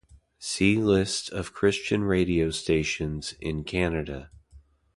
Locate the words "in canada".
3.39-4.31